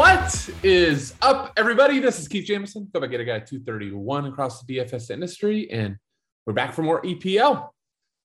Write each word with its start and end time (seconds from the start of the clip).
What 0.00 0.48
is 0.62 1.12
up, 1.20 1.52
everybody? 1.58 1.98
This 1.98 2.18
is 2.18 2.26
Keith 2.26 2.46
Jameson, 2.46 2.88
go 2.90 3.00
back 3.00 3.10
get 3.10 3.20
a 3.20 3.24
guy 3.24 3.38
231 3.38 4.24
across 4.28 4.62
the 4.62 4.78
DFS 4.78 5.10
industry, 5.10 5.70
and 5.70 5.98
we're 6.46 6.54
back 6.54 6.72
for 6.72 6.80
more 6.80 7.02
EPL. 7.02 7.68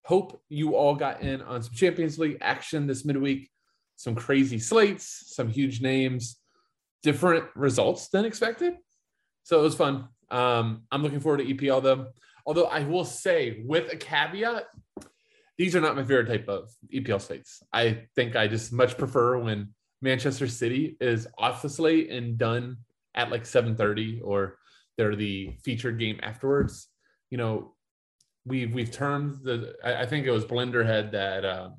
Hope 0.05 0.41
you 0.47 0.77
all 0.77 0.95
got 0.95 1.19
in 1.19 1.41
on 1.41 1.61
some 1.61 1.73
Champions 1.73 2.17
League 2.17 2.37
action 2.39 2.87
this 2.87 3.03
midweek, 3.03 3.49
some 3.97 4.15
crazy 4.15 4.57
slates, 4.57 5.33
some 5.35 5.49
huge 5.49 5.81
names, 5.81 6.37
different 7.03 7.43
results 7.55 8.07
than 8.07 8.23
expected. 8.23 8.75
So 9.43 9.59
it 9.59 9.63
was 9.63 9.75
fun. 9.75 10.07
Um, 10.31 10.83
I'm 10.93 11.03
looking 11.03 11.19
forward 11.19 11.39
to 11.39 11.53
EPL 11.53 11.83
though. 11.83 12.07
Although 12.45 12.67
I 12.67 12.85
will 12.85 13.03
say, 13.03 13.63
with 13.65 13.91
a 13.91 13.97
caveat, 13.97 14.63
these 15.57 15.75
are 15.75 15.81
not 15.81 15.97
my 15.97 16.03
favorite 16.03 16.29
type 16.29 16.47
of 16.47 16.69
EPL 16.93 17.19
slates. 17.21 17.61
I 17.73 18.05
think 18.15 18.37
I 18.37 18.47
just 18.47 18.71
much 18.71 18.97
prefer 18.97 19.37
when 19.39 19.73
Manchester 20.05 20.47
City 20.47 20.95
is 21.01 21.27
off 21.35 21.63
the 21.63 21.69
slate 21.69 22.11
and 22.11 22.37
done 22.37 22.77
at 23.15 23.31
like 23.31 23.43
7:30 23.43 24.21
or 24.23 24.57
they're 24.97 25.15
the 25.15 25.57
featured 25.63 25.97
game 25.97 26.19
afterwards. 26.21 26.89
You 27.31 27.39
know, 27.39 27.73
we've 28.45 28.71
we've 28.71 28.91
termed 28.91 29.39
the 29.43 29.75
I, 29.83 30.05
think 30.05 30.27
it 30.27 30.31
was 30.31 30.45
Blenderhead 30.45 31.11
that 31.13 31.43
uh, 31.43 31.69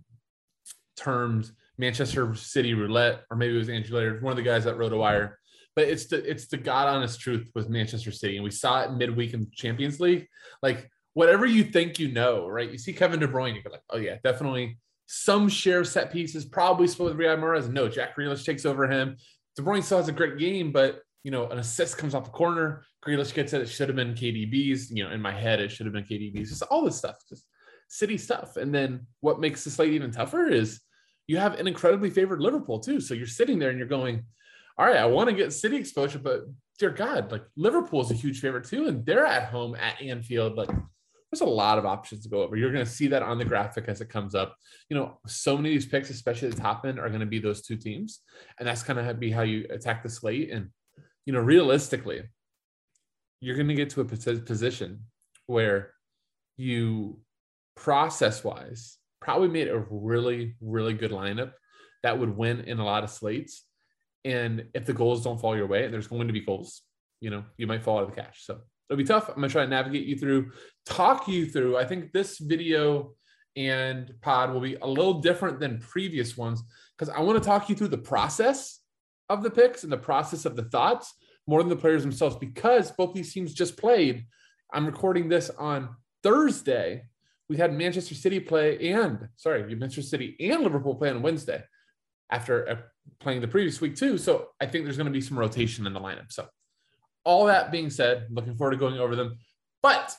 termed 0.97 1.53
Manchester 1.79 2.35
City 2.35 2.75
roulette, 2.75 3.23
or 3.31 3.37
maybe 3.37 3.55
it 3.55 3.59
was 3.59 3.69
Andrew 3.69 3.97
Laird, 3.97 4.23
one 4.23 4.33
of 4.33 4.37
the 4.37 4.43
guys 4.43 4.65
that 4.65 4.77
wrote 4.77 4.93
a 4.93 4.97
wire. 4.97 5.39
But 5.77 5.87
it's 5.87 6.07
the 6.07 6.29
it's 6.29 6.49
the 6.49 6.57
god 6.57 6.89
honest 6.89 7.21
truth 7.21 7.49
with 7.55 7.69
Manchester 7.69 8.11
City, 8.11 8.37
and 8.37 8.45
we 8.45 8.51
saw 8.51 8.83
it 8.83 8.91
midweek 8.91 9.35
in 9.35 9.49
Champions 9.53 10.01
League. 10.01 10.27
Like 10.65 10.91
whatever 11.15 11.47
you 11.47 11.63
think 11.63 12.01
you 12.01 12.11
know, 12.11 12.49
right? 12.49 12.71
You 12.73 12.79
see 12.79 12.93
Kevin 12.93 13.21
De 13.21 13.29
Bruyne, 13.29 13.55
you're 13.55 13.73
like, 13.73 13.83
oh 13.91 13.99
yeah, 13.99 14.17
definitely 14.25 14.79
some 15.07 15.49
share 15.49 15.85
set 15.85 16.13
pieces, 16.13 16.45
probably 16.45 16.87
split 16.87 17.17
with 17.17 17.25
Riyad 17.25 17.39
Mahrez. 17.39 17.71
No, 17.71 17.89
Jack 17.89 18.17
Grealish 18.17 18.45
takes 18.45 18.67
over 18.67 18.91
him. 18.91 19.17
De 19.57 19.63
Bruyne 19.63 19.83
still 19.83 19.99
has 19.99 20.09
a 20.09 20.13
great 20.13 20.39
game, 20.39 20.73
but 20.73 21.03
you 21.23 21.31
know, 21.31 21.49
an 21.49 21.59
assist 21.59 21.99
comes 21.99 22.15
off 22.15 22.25
the 22.25 22.31
corner. 22.31 22.85
Grealish 23.05 23.35
gets 23.35 23.53
it. 23.53 23.63
It 23.63 23.69
should 23.69 23.89
have 23.89 23.97
been 23.97 24.15
KDB's. 24.15 24.91
You 24.91 25.05
know, 25.05 25.11
in 25.11 25.21
my 25.21 25.33
head, 25.33 25.61
it 25.61 25.71
should 25.71 25.87
have 25.87 25.93
been 25.93 26.05
KDB's. 26.05 26.51
Just 26.51 26.63
all 26.65 26.85
this 26.85 26.97
stuff, 26.97 27.17
just 27.29 27.47
city 27.89 28.19
stuff. 28.19 28.57
And 28.57 28.75
then 28.75 29.07
what 29.21 29.41
makes 29.41 29.65
the 29.65 29.71
slate 29.71 29.93
even 29.93 30.11
tougher 30.11 30.47
is 30.47 30.81
you 31.27 31.39
have 31.39 31.59
an 31.59 31.67
incredibly 31.67 32.11
favored 32.11 32.41
Liverpool 32.41 32.79
too. 32.79 33.01
So 33.01 33.15
you're 33.15 33.27
sitting 33.27 33.59
there 33.59 33.71
and 33.71 33.79
you're 33.79 33.89
going, 33.89 34.25
all 34.79 34.87
right, 34.87 34.97
I 34.97 35.07
want 35.07 35.29
to 35.29 35.35
get 35.35 35.53
city 35.53 35.77
exposure, 35.77 36.19
but 36.19 36.43
dear 36.79 36.91
God, 36.91 37.33
like 37.33 37.45
Liverpool 37.57 38.03
is 38.03 38.11
a 38.11 38.15
huge 38.15 38.41
favorite 38.41 38.65
too, 38.65 38.89
and 38.89 39.05
they're 39.07 39.27
at 39.27 39.49
home 39.49 39.75
at 39.75 40.01
Anfield. 40.01 40.57
Like 40.57 40.71
there's 41.31 41.41
a 41.41 41.45
lot 41.45 41.79
of 41.79 41.85
options 41.85 42.23
to 42.23 42.29
go 42.29 42.43
over. 42.43 42.57
You're 42.57 42.73
going 42.73 42.85
to 42.85 42.91
see 42.91 43.09
that 43.09 43.23
on 43.23 43.39
the 43.39 43.45
graphic 43.45 43.87
as 43.89 44.01
it 44.01 44.09
comes 44.09 44.35
up. 44.35 44.57
You 44.89 44.97
know, 44.97 45.19
so 45.27 45.57
many 45.57 45.71
of 45.71 45.75
these 45.75 45.87
picks, 45.87 46.11
especially 46.11 46.51
the 46.51 46.61
top 46.61 46.87
end, 46.87 47.01
are 47.01 47.09
going 47.09 47.21
to 47.21 47.27
be 47.27 47.41
those 47.41 47.63
two 47.63 47.77
teams, 47.77 48.21
and 48.59 48.69
that's 48.69 48.83
kind 48.83 48.99
of 48.99 49.21
be 49.21 49.31
how 49.31 49.43
you 49.43 49.67
attack 49.71 50.03
the 50.03 50.09
slate. 50.09 50.51
And 50.51 50.71
you 51.25 51.33
know, 51.33 51.41
realistically, 51.41 52.23
you're 53.41 53.57
going 53.57 53.69
to 53.69 53.75
get 53.75 53.91
to 53.91 54.01
a 54.01 54.05
position 54.05 55.01
where 55.47 55.93
you 56.57 57.21
process 57.77 58.43
wise 58.43 58.99
probably 59.21 59.49
made 59.49 59.69
a 59.69 59.85
really 59.91 60.57
really 60.61 60.95
good 60.95 61.11
lineup 61.11 61.53
that 62.03 62.19
would 62.19 62.37
win 62.37 62.61
in 62.61 62.79
a 62.79 62.85
lot 62.85 63.05
of 63.05 63.11
slates 63.11 63.65
and 64.25 64.65
if 64.75 64.87
the 64.87 64.93
goals 64.93 65.23
don't 65.23 65.41
fall 65.41 65.57
your 65.57 65.67
way 65.67 65.85
and 65.85 65.93
there's 65.93 66.07
going 66.07 66.27
to 66.27 66.33
be 66.33 66.41
goals 66.41 66.83
you 67.21 67.31
know 67.31 67.45
you 67.59 67.67
might 67.67 67.83
fall 67.83 67.99
out 67.99 68.05
of 68.05 68.15
the 68.15 68.21
cash 68.21 68.45
so 68.45 68.61
it'll 68.89 68.99
be 68.99 69.05
tough. 69.05 69.29
I'm 69.29 69.37
gonna 69.37 69.49
try 69.49 69.65
to 69.65 69.71
navigate 69.71 70.07
you 70.07 70.17
through, 70.17 70.53
talk 70.85 71.29
you 71.29 71.47
through. 71.47 71.77
I 71.77 71.85
think 71.85 72.13
this 72.13 72.39
video 72.39 73.15
and 73.57 74.13
pod 74.21 74.53
will 74.53 74.61
be 74.61 74.77
a 74.77 74.87
little 74.87 75.21
different 75.21 75.61
than 75.61 75.81
previous 75.81 76.37
ones 76.37 76.63
because 76.97 77.13
I 77.13 77.21
want 77.21 77.43
to 77.43 77.47
talk 77.47 77.69
you 77.69 77.75
through 77.75 77.89
the 77.89 77.99
process 77.99 78.81
of 79.29 79.43
the 79.43 79.51
picks 79.51 79.83
and 79.83 79.93
the 79.93 79.97
process 79.97 80.45
of 80.45 80.57
the 80.57 80.65
thoughts 80.65 81.15
more 81.47 81.63
than 81.63 81.71
the 81.71 81.77
players 81.77 82.03
themselves 82.03 82.37
because 82.37 82.91
both 82.93 83.15
these 83.15 83.33
teams 83.33 83.55
just 83.55 83.77
played. 83.77 84.27
I'm 84.73 84.87
recording 84.87 85.29
this 85.29 85.51
on 85.51 85.89
Thursday. 86.23 87.05
We 87.49 87.57
had 87.57 87.73
Manchester 87.73 88.15
City 88.15 88.41
play 88.41 88.91
and 88.91 89.29
sorry, 89.37 89.63
Manchester 89.75 90.03
City 90.03 90.37
and 90.41 90.63
Liverpool 90.63 90.97
play 90.97 91.11
on 91.11 91.23
Wednesday 91.23 91.63
after 92.31 92.69
uh, 92.69 92.77
playing 93.21 93.41
the 93.41 93.49
previous 93.49 93.81
week 93.81 93.97
too. 93.97 94.19
So 94.19 94.49
I 94.61 94.67
think 94.67 94.85
there's 94.85 94.97
going 94.97 95.07
to 95.07 95.13
be 95.13 95.21
some 95.21 95.39
rotation 95.39 95.87
in 95.87 95.93
the 95.93 96.01
lineup. 96.01 96.33
So 96.33 96.47
all 97.27 97.47
that 97.47 97.73
being 97.73 97.91
said, 97.91 98.29
looking 98.31 98.57
forward 98.57 98.71
to 98.71 98.77
going 98.77 98.99
over 98.99 99.17
them, 99.17 99.37
but 99.83 100.15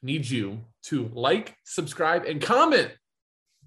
need 0.00 0.30
you 0.30 0.60
to 0.84 1.10
like, 1.12 1.56
subscribe, 1.64 2.24
and 2.24 2.40
comment 2.40 2.92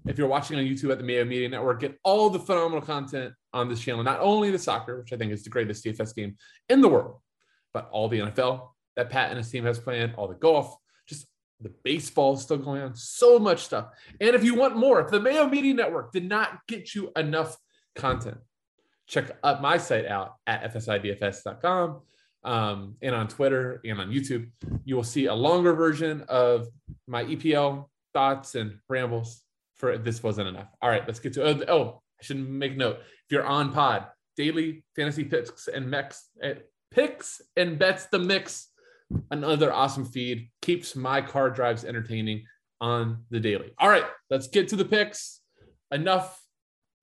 if 0.06 0.18
you're 0.18 0.28
watching 0.28 0.58
on 0.58 0.64
YouTube 0.64 0.90
at 0.90 0.98
the 0.98 1.04
Mayo 1.04 1.24
Media 1.24 1.48
Network. 1.48 1.80
Get 1.80 1.98
all 2.02 2.30
the 2.30 2.38
phenomenal 2.38 2.80
content 2.80 3.34
on 3.52 3.68
this 3.68 3.80
channel, 3.80 4.02
not 4.02 4.20
only 4.20 4.50
the 4.50 4.58
soccer, 4.58 4.98
which 4.98 5.12
I 5.12 5.16
think 5.16 5.30
is 5.30 5.44
the 5.44 5.50
greatest 5.50 5.84
DFS 5.84 6.14
game 6.14 6.36
in 6.70 6.80
the 6.80 6.88
world, 6.88 7.20
but 7.74 7.88
all 7.92 8.08
the 8.08 8.20
NFL 8.20 8.70
that 8.96 9.10
Pat 9.10 9.28
and 9.28 9.38
his 9.38 9.50
team 9.50 9.64
has 9.64 9.78
planned, 9.78 10.14
all 10.16 10.26
the 10.26 10.34
golf, 10.34 10.74
just 11.06 11.26
the 11.60 11.72
baseball 11.84 12.34
is 12.34 12.42
still 12.42 12.56
going 12.56 12.80
on, 12.80 12.96
so 12.96 13.38
much 13.38 13.62
stuff. 13.62 13.88
And 14.20 14.34
if 14.34 14.42
you 14.42 14.54
want 14.54 14.76
more, 14.76 15.00
if 15.00 15.10
the 15.10 15.20
Mayo 15.20 15.46
Media 15.48 15.74
Network 15.74 16.12
did 16.12 16.26
not 16.28 16.60
get 16.66 16.94
you 16.94 17.12
enough 17.14 17.58
content, 17.94 18.38
check 19.06 19.36
up 19.42 19.60
my 19.60 19.76
site 19.76 20.06
out 20.06 20.36
at 20.46 20.72
fsidfs.com 20.72 22.00
um, 22.44 22.96
and 23.02 23.14
on 23.14 23.28
Twitter 23.28 23.80
and 23.84 24.00
on 24.00 24.10
YouTube, 24.10 24.50
you 24.84 24.96
will 24.96 25.04
see 25.04 25.26
a 25.26 25.34
longer 25.34 25.72
version 25.72 26.24
of 26.28 26.68
my 27.06 27.24
EPL 27.24 27.86
thoughts 28.12 28.54
and 28.54 28.78
rambles. 28.88 29.42
For 29.76 29.98
this 29.98 30.22
wasn't 30.22 30.48
enough. 30.48 30.68
All 30.80 30.88
right, 30.88 31.02
let's 31.06 31.18
get 31.18 31.32
to. 31.34 31.44
Oh, 31.44 31.64
oh 31.68 32.02
I 32.20 32.24
should 32.24 32.48
make 32.48 32.76
note. 32.76 32.98
If 33.00 33.32
you're 33.32 33.44
on 33.44 33.72
Pod, 33.72 34.06
daily 34.36 34.84
fantasy 34.94 35.24
picks 35.24 35.66
and 35.66 35.90
mix, 35.90 36.28
eh, 36.42 36.54
picks 36.92 37.40
and 37.56 37.78
bets 37.78 38.06
the 38.06 38.18
mix. 38.18 38.68
Another 39.30 39.72
awesome 39.72 40.04
feed 40.04 40.48
keeps 40.62 40.94
my 40.94 41.20
car 41.20 41.50
drives 41.50 41.84
entertaining 41.84 42.44
on 42.80 43.24
the 43.30 43.40
daily. 43.40 43.72
All 43.78 43.88
right, 43.88 44.04
let's 44.30 44.46
get 44.46 44.68
to 44.68 44.76
the 44.76 44.84
picks. 44.84 45.40
Enough 45.90 46.40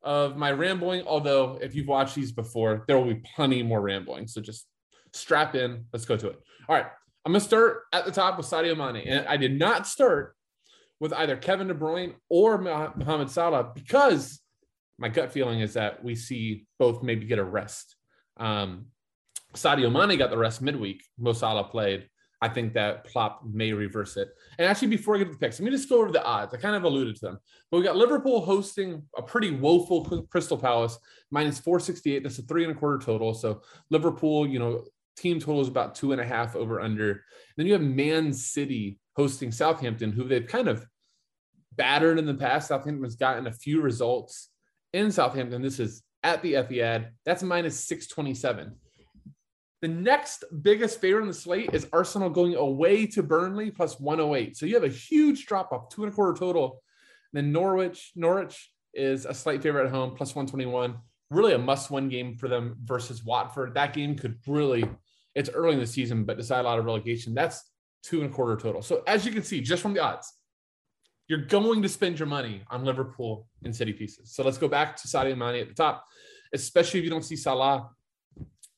of 0.03 0.37
my 0.37 0.51
rambling. 0.51 1.03
Although, 1.05 1.59
if 1.61 1.75
you've 1.75 1.87
watched 1.87 2.15
these 2.15 2.31
before, 2.31 2.83
there 2.87 2.97
will 2.97 3.13
be 3.13 3.21
plenty 3.35 3.63
more 3.63 3.81
rambling. 3.81 4.27
So 4.27 4.41
just 4.41 4.65
strap 5.13 5.55
in. 5.55 5.85
Let's 5.93 6.05
go 6.05 6.17
to 6.17 6.29
it. 6.29 6.39
All 6.67 6.75
right. 6.75 6.85
I'm 7.25 7.31
going 7.31 7.41
to 7.41 7.45
start 7.45 7.83
at 7.93 8.05
the 8.05 8.11
top 8.11 8.37
with 8.37 8.47
Sadio 8.47 8.75
Mane. 8.75 9.07
And 9.07 9.27
I 9.27 9.37
did 9.37 9.57
not 9.57 9.85
start 9.85 10.35
with 10.99 11.13
either 11.13 11.37
Kevin 11.37 11.67
De 11.67 11.73
Bruyne 11.73 12.13
or 12.29 12.57
Mohamed 12.57 13.29
Salah 13.29 13.71
because 13.75 14.39
my 14.97 15.09
gut 15.09 15.31
feeling 15.31 15.59
is 15.59 15.73
that 15.73 16.03
we 16.03 16.15
see 16.15 16.65
both 16.79 17.03
maybe 17.03 17.25
get 17.25 17.39
a 17.39 17.43
rest. 17.43 17.95
Um, 18.37 18.87
Sadio 19.53 19.91
Mane 19.91 20.17
got 20.17 20.29
the 20.29 20.37
rest 20.37 20.61
midweek. 20.61 21.03
Mo 21.17 21.33
Salah 21.33 21.63
played. 21.63 22.07
I 22.43 22.49
think 22.49 22.73
that 22.73 23.03
Klopp 23.03 23.43
may 23.45 23.71
reverse 23.71 24.17
it. 24.17 24.29
And 24.57 24.67
actually, 24.67 24.87
before 24.87 25.15
I 25.15 25.19
get 25.19 25.25
to 25.25 25.31
the 25.33 25.37
picks, 25.37 25.59
let 25.59 25.65
me 25.65 25.71
just 25.71 25.87
go 25.89 26.01
over 26.01 26.11
the 26.11 26.23
odds. 26.23 26.53
I 26.53 26.57
kind 26.57 26.75
of 26.75 26.83
alluded 26.83 27.15
to 27.17 27.21
them. 27.21 27.39
But 27.69 27.77
we 27.77 27.83
got 27.83 27.95
Liverpool 27.95 28.41
hosting 28.41 29.03
a 29.15 29.21
pretty 29.21 29.51
woeful 29.51 30.25
Crystal 30.31 30.57
Palace, 30.57 30.97
minus 31.29 31.59
468. 31.59 32.23
That's 32.23 32.39
a 32.39 32.41
three 32.43 32.63
and 32.63 32.75
a 32.75 32.75
quarter 32.75 32.97
total. 32.97 33.35
So 33.35 33.61
Liverpool, 33.91 34.47
you 34.47 34.57
know, 34.57 34.85
team 35.17 35.39
total 35.39 35.61
is 35.61 35.67
about 35.67 35.95
two 35.95 36.11
and 36.11 36.21
a 36.21 36.25
half 36.25 36.55
over 36.55 36.79
under. 36.79 37.23
Then 37.57 37.67
you 37.67 37.73
have 37.73 37.81
Man 37.81 38.33
City 38.33 38.99
hosting 39.15 39.51
Southampton, 39.51 40.11
who 40.11 40.27
they've 40.27 40.47
kind 40.47 40.67
of 40.67 40.85
battered 41.75 42.19
in 42.19 42.25
the 42.25 42.33
past. 42.33 42.67
Southampton 42.67 43.03
has 43.03 43.15
gotten 43.15 43.47
a 43.47 43.51
few 43.51 43.81
results 43.81 44.49
in 44.93 45.11
Southampton. 45.11 45.61
This 45.61 45.79
is 45.79 46.03
at 46.23 46.41
the 46.41 46.53
Etihad. 46.53 47.09
That's 47.25 47.43
minus 47.43 47.79
627. 47.87 48.75
The 49.81 49.87
next 49.87 50.43
biggest 50.61 51.01
favorite 51.01 51.23
on 51.23 51.27
the 51.27 51.33
slate 51.33 51.73
is 51.73 51.87
Arsenal 51.91 52.29
going 52.29 52.55
away 52.55 53.07
to 53.07 53.23
Burnley 53.23 53.71
plus 53.71 53.99
108. 53.99 54.55
So 54.55 54.67
you 54.67 54.75
have 54.75 54.83
a 54.83 54.89
huge 54.89 55.47
drop 55.47 55.71
off, 55.71 55.89
two 55.89 56.03
and 56.03 56.11
a 56.11 56.15
quarter 56.15 56.37
total. 56.37 56.83
And 57.33 57.45
then 57.45 57.51
Norwich, 57.51 58.11
Norwich 58.15 58.71
is 58.93 59.25
a 59.25 59.33
slight 59.33 59.63
favorite 59.63 59.85
at 59.85 59.91
home, 59.91 60.15
plus 60.15 60.35
121 60.35 60.97
really 61.31 61.53
a 61.53 61.57
must-win 61.57 62.09
game 62.09 62.35
for 62.35 62.47
them 62.47 62.75
versus 62.83 63.23
Watford. 63.23 63.73
That 63.73 63.93
game 63.93 64.15
could 64.15 64.37
really, 64.45 64.83
it's 65.35 65.49
early 65.49 65.73
in 65.73 65.79
the 65.79 65.87
season, 65.87 66.23
but 66.23 66.37
decide 66.37 66.61
a 66.61 66.63
lot 66.63 66.79
of 66.79 66.85
relegation. 66.85 67.33
That's 67.33 67.63
two 68.03 68.21
and 68.21 68.31
a 68.31 68.33
quarter 68.33 68.55
total. 68.57 68.81
So 68.81 69.03
as 69.07 69.25
you 69.25 69.31
can 69.31 69.43
see, 69.43 69.61
just 69.61 69.81
from 69.81 69.93
the 69.93 70.01
odds, 70.01 70.33
you're 71.27 71.45
going 71.45 71.81
to 71.81 71.89
spend 71.89 72.19
your 72.19 72.27
money 72.27 72.61
on 72.69 72.83
Liverpool 72.83 73.47
and 73.63 73.75
City 73.75 73.93
pieces. 73.93 74.33
So 74.33 74.43
let's 74.43 74.57
go 74.57 74.67
back 74.67 74.97
to 74.97 75.07
Sadio 75.07 75.37
Mane 75.37 75.61
at 75.61 75.69
the 75.69 75.73
top, 75.73 76.05
especially 76.53 76.99
if 76.99 77.03
you 77.03 77.09
don't 77.09 77.23
see 77.23 77.35
Salah. 77.35 77.89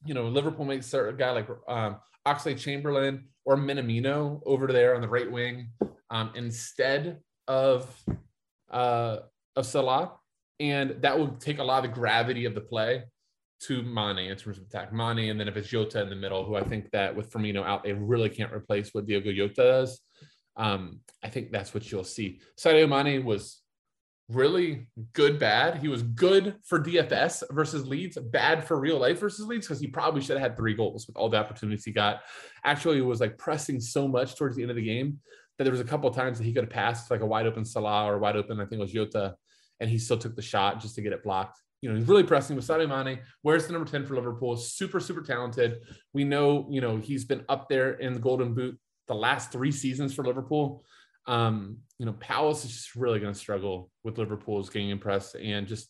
You 0.05 0.13
know, 0.13 0.27
Liverpool 0.27 0.65
makes 0.65 0.93
a 0.93 1.13
guy 1.17 1.31
like 1.31 1.47
um, 1.67 1.97
Oxlade 2.27 2.59
Chamberlain 2.59 3.25
or 3.45 3.55
Minamino 3.55 4.41
over 4.45 4.67
there 4.67 4.95
on 4.95 5.01
the 5.01 5.07
right 5.07 5.31
wing 5.31 5.69
um, 6.09 6.31
instead 6.35 7.19
of 7.47 7.89
uh, 8.69 9.17
of 9.55 9.65
Salah 9.65 10.13
and 10.59 11.01
that 11.01 11.17
will 11.17 11.29
take 11.39 11.59
a 11.59 11.63
lot 11.63 11.83
of 11.83 11.91
the 11.91 11.95
gravity 11.95 12.45
of 12.45 12.55
the 12.55 12.61
play 12.61 13.03
to 13.67 13.81
Mane 13.81 14.29
in 14.29 14.37
terms 14.37 14.57
of 14.57 14.63
attack. 14.63 14.93
Mane, 14.93 15.29
and 15.29 15.39
then 15.39 15.47
if 15.47 15.57
it's 15.57 15.69
Jota 15.69 16.01
in 16.01 16.09
the 16.09 16.15
middle, 16.15 16.43
who 16.43 16.55
I 16.55 16.63
think 16.63 16.91
that 16.91 17.15
with 17.15 17.31
Firmino 17.31 17.65
out, 17.65 17.83
they 17.83 17.93
really 17.93 18.29
can't 18.29 18.53
replace 18.53 18.93
what 18.93 19.05
Diogo 19.05 19.31
Jota 19.31 19.53
does. 19.53 20.01
Um, 20.55 20.99
I 21.23 21.29
think 21.29 21.51
that's 21.51 21.73
what 21.73 21.89
you'll 21.91 22.03
see. 22.03 22.41
Sadio 22.59 22.87
Mane 22.87 23.25
was 23.25 23.61
really 24.29 24.87
good, 25.13 25.39
bad. 25.39 25.77
He 25.77 25.87
was 25.87 26.03
good 26.03 26.55
for 26.63 26.79
DFS 26.79 27.43
versus 27.51 27.87
Leeds, 27.87 28.17
bad 28.17 28.65
for 28.65 28.79
real 28.79 28.99
life 28.99 29.19
versus 29.19 29.45
Leeds 29.45 29.67
because 29.67 29.79
he 29.79 29.87
probably 29.87 30.21
should 30.21 30.37
have 30.37 30.49
had 30.51 30.57
three 30.57 30.75
goals 30.75 31.07
with 31.07 31.17
all 31.17 31.29
the 31.29 31.37
opportunities 31.37 31.85
he 31.85 31.91
got. 31.91 32.21
Actually, 32.63 33.01
was 33.01 33.19
like 33.19 33.37
pressing 33.37 33.79
so 33.79 34.07
much 34.07 34.35
towards 34.35 34.55
the 34.55 34.61
end 34.61 34.71
of 34.71 34.77
the 34.77 34.85
game 34.85 35.19
that 35.57 35.63
there 35.63 35.71
was 35.71 35.81
a 35.81 35.85
couple 35.85 36.09
times 36.11 36.37
that 36.37 36.45
he 36.45 36.53
could 36.53 36.63
have 36.63 36.71
passed 36.71 37.11
like 37.11 37.21
a 37.21 37.25
wide 37.25 37.45
open 37.45 37.65
Salah 37.65 38.05
or 38.05 38.17
wide 38.17 38.35
open, 38.35 38.59
I 38.59 38.65
think 38.65 38.79
it 38.79 38.83
was 38.83 38.91
Jota, 38.91 39.35
and 39.79 39.89
he 39.89 39.97
still 39.97 40.17
took 40.17 40.35
the 40.35 40.41
shot 40.41 40.81
just 40.81 40.95
to 40.95 41.01
get 41.01 41.13
it 41.13 41.23
blocked. 41.23 41.59
You 41.83 41.89
know, 41.89 41.97
he's 41.97 42.07
really 42.07 42.23
pressing 42.23 42.55
with 42.55 42.65
Sadio 42.65 42.87
Mane. 42.87 43.19
Where's 43.41 43.67
the 43.67 43.73
number 43.73 43.91
10 43.91 44.05
for 44.05 44.15
Liverpool? 44.15 44.55
Super, 44.55 45.01
super 45.01 45.21
talented. 45.21 45.81
We 46.13 46.23
know, 46.23 46.65
you 46.69 46.79
know, 46.79 46.95
he's 46.95 47.25
been 47.25 47.43
up 47.49 47.67
there 47.67 47.95
in 47.95 48.13
the 48.13 48.21
golden 48.21 48.53
boot 48.53 48.79
the 49.09 49.13
last 49.13 49.51
three 49.51 49.73
seasons 49.73 50.13
for 50.13 50.23
Liverpool. 50.23 50.85
Um, 51.27 51.79
you 51.99 52.05
know, 52.05 52.13
Palace 52.13 52.63
is 52.63 52.71
just 52.71 52.95
really 52.95 53.19
going 53.19 53.33
to 53.33 53.39
struggle 53.39 53.91
with 54.01 54.17
Liverpool's 54.17 54.69
getting 54.69 54.91
impressed 54.91 55.35
and 55.35 55.67
just 55.67 55.89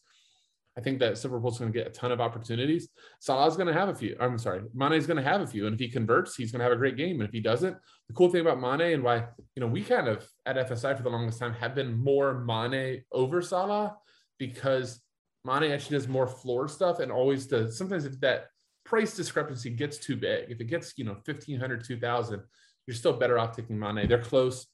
I 0.76 0.82
think 0.82 0.98
that 1.00 1.24
Liverpool's 1.24 1.60
going 1.60 1.72
to 1.72 1.78
get 1.78 1.88
a 1.88 1.92
ton 1.92 2.12
of 2.12 2.20
opportunities. 2.20 2.90
Salah's 3.20 3.56
going 3.56 3.68
to 3.68 3.74
have 3.74 3.90
a 3.90 3.94
few. 3.94 4.18
I'm 4.20 4.40
sorry, 4.40 4.62
Mane's 4.74 5.06
going 5.06 5.18
to 5.18 5.24
have 5.24 5.42
a 5.42 5.46
few, 5.46 5.68
and 5.68 5.76
if 5.76 5.80
he 5.80 5.88
converts, 5.88 6.36
he's 6.36 6.52
going 6.52 6.62
to 6.62 6.64
have 6.64 6.74
a 6.74 6.78
great 6.78 6.98
game. 6.98 7.20
And 7.20 7.28
if 7.28 7.32
he 7.32 7.42
doesn't, 7.42 7.78
the 8.08 8.14
cool 8.16 8.30
thing 8.30 8.42
about 8.42 8.60
Mane 8.60 8.94
and 8.94 9.04
why 9.04 9.26
you 9.56 9.60
know 9.60 9.68
we 9.68 9.84
kind 9.84 10.08
of 10.08 10.28
at 10.48 10.56
FSI 10.56 10.98
for 10.98 11.04
the 11.04 11.12
longest 11.12 11.38
time 11.38 11.54
have 11.54 11.76
been 11.76 11.96
more 11.96 12.44
Mane 12.44 13.04
over 13.12 13.44
Salah 13.44 13.98
because 14.40 15.03
Mane 15.46 15.72
actually 15.72 15.98
does 15.98 16.08
more 16.08 16.28
floor 16.28 16.68
stuff 16.68 17.00
and 17.00 17.12
always 17.12 17.46
does. 17.46 17.78
Sometimes 17.78 18.06
if 18.06 18.20
that 18.22 18.48
price 18.86 19.16
discrepancy 19.16 19.70
gets 19.70 19.98
too 19.98 20.16
big, 20.16 20.50
if 20.50 20.60
it 20.62 20.66
gets 20.66 20.94
you 20.98 21.06
know 21.06 21.18
1500, 21.26 21.84
2000, 21.84 22.42
you're 22.88 22.96
still 22.96 23.14
better 23.14 23.40
off 23.40 23.56
taking 23.56 23.80
Mane. 23.80 24.08
They're 24.08 24.22
close. 24.22 24.68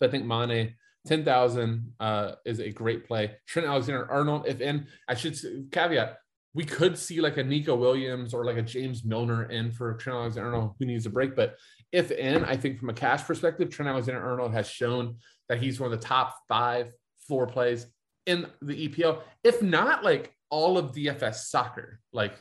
But 0.00 0.08
I 0.08 0.12
think 0.12 0.26
Mane 0.26 0.74
10,000 1.06 1.92
uh, 2.00 2.32
is 2.44 2.60
a 2.60 2.70
great 2.70 3.06
play. 3.06 3.36
Trent 3.46 3.66
Alexander 3.66 4.10
Arnold, 4.10 4.44
if 4.46 4.60
in, 4.60 4.86
I 5.08 5.14
should 5.14 5.36
caveat, 5.72 6.18
we 6.54 6.64
could 6.64 6.98
see 6.98 7.20
like 7.20 7.36
a 7.36 7.44
Neco 7.44 7.76
Williams 7.76 8.34
or 8.34 8.44
like 8.44 8.56
a 8.56 8.62
James 8.62 9.04
Milner 9.04 9.44
in 9.44 9.70
for 9.70 9.94
Trent 9.94 10.18
Alexander 10.18 10.52
Arnold 10.52 10.74
who 10.78 10.86
needs 10.86 11.06
a 11.06 11.10
break. 11.10 11.36
But 11.36 11.56
if 11.92 12.10
in, 12.10 12.44
I 12.44 12.56
think 12.56 12.78
from 12.78 12.90
a 12.90 12.94
cash 12.94 13.24
perspective, 13.24 13.70
Trent 13.70 13.88
Alexander 13.88 14.22
Arnold 14.22 14.52
has 14.52 14.68
shown 14.68 15.16
that 15.48 15.60
he's 15.62 15.80
one 15.80 15.92
of 15.92 16.00
the 16.00 16.06
top 16.06 16.36
five 16.48 16.90
floor 17.26 17.46
plays 17.46 17.86
in 18.28 18.46
the 18.62 18.88
EPL. 18.88 19.22
If 19.42 19.62
not 19.62 20.04
like 20.04 20.32
all 20.50 20.78
of 20.78 20.92
DFS 20.92 21.46
soccer, 21.46 21.98
like 22.12 22.34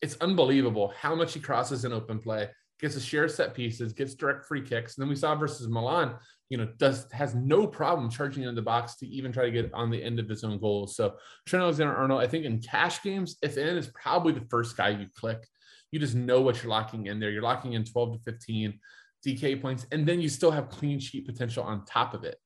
it's 0.00 0.16
unbelievable 0.20 0.94
how 0.98 1.14
much 1.14 1.34
he 1.34 1.40
crosses 1.40 1.84
in 1.84 1.92
open 1.92 2.18
play, 2.18 2.48
gets 2.80 2.96
a 2.96 3.00
share 3.00 3.28
set 3.28 3.54
pieces, 3.54 3.92
gets 3.92 4.14
direct 4.14 4.44
free 4.44 4.62
kicks. 4.62 4.96
And 4.96 5.02
then 5.02 5.08
we 5.08 5.16
saw 5.16 5.34
versus 5.34 5.68
Milan, 5.68 6.14
you 6.48 6.56
know, 6.56 6.68
does 6.78 7.06
has 7.12 7.34
no 7.34 7.66
problem 7.66 8.10
charging 8.10 8.44
in 8.44 8.54
the 8.54 8.62
box 8.62 8.96
to 8.96 9.06
even 9.06 9.32
try 9.32 9.44
to 9.44 9.50
get 9.50 9.72
on 9.74 9.90
the 9.90 10.02
end 10.02 10.18
of 10.18 10.28
his 10.28 10.44
own 10.44 10.58
goals. 10.58 10.96
So 10.96 11.14
Trent 11.46 11.62
Alexander 11.62 11.94
Arnold, 11.94 12.22
I 12.22 12.26
think 12.26 12.44
in 12.44 12.60
cash 12.60 13.02
games, 13.02 13.36
if 13.42 13.56
in 13.56 13.76
is 13.76 13.90
probably 13.94 14.32
the 14.32 14.46
first 14.50 14.76
guy 14.76 14.90
you 14.90 15.06
click. 15.16 15.46
You 15.90 15.98
just 15.98 16.14
know 16.14 16.40
what 16.40 16.62
you're 16.62 16.70
locking 16.70 17.06
in 17.06 17.20
there. 17.20 17.30
You're 17.30 17.42
locking 17.42 17.74
in 17.74 17.84
12 17.84 18.14
to 18.14 18.32
15 18.32 18.78
DK 19.26 19.60
points, 19.60 19.86
and 19.92 20.06
then 20.06 20.20
you 20.20 20.28
still 20.28 20.50
have 20.50 20.70
clean 20.70 20.98
sheet 20.98 21.26
potential 21.26 21.62
on 21.62 21.84
top 21.84 22.14
of 22.14 22.24
it. 22.24 22.36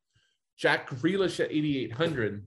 Jack 0.56 0.88
Grealish 0.88 1.40
at 1.40 1.52
8,800. 1.52 2.46